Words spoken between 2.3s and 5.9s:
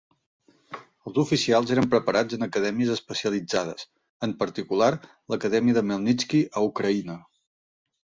en acadèmies especialitzades, en particular, l'Acadèmia de